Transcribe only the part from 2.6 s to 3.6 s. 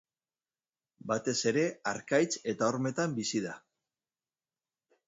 hormetan bizi da.